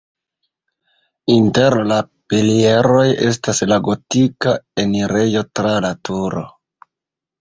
[1.33, 1.97] Inter la
[2.33, 6.47] pilieroj estas la gotika enirejo tra la turo.